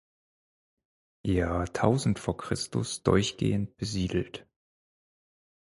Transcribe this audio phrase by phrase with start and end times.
[1.27, 4.47] Jahrtausend vor Christus durchgehend besiedelt.